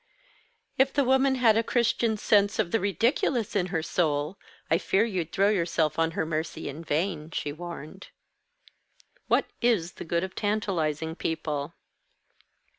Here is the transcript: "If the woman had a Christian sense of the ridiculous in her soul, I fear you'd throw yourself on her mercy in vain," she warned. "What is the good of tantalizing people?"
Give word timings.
"If 0.79 0.91
the 0.91 1.03
woman 1.03 1.35
had 1.35 1.55
a 1.57 1.61
Christian 1.63 2.17
sense 2.17 2.57
of 2.57 2.71
the 2.71 2.79
ridiculous 2.79 3.55
in 3.55 3.67
her 3.67 3.83
soul, 3.83 4.35
I 4.67 4.79
fear 4.79 5.05
you'd 5.05 5.31
throw 5.31 5.49
yourself 5.49 5.99
on 5.99 6.09
her 6.17 6.25
mercy 6.25 6.67
in 6.67 6.83
vain," 6.83 7.29
she 7.29 7.53
warned. 7.53 8.07
"What 9.27 9.45
is 9.61 9.91
the 9.97 10.03
good 10.03 10.23
of 10.23 10.33
tantalizing 10.33 11.13
people?" 11.13 11.75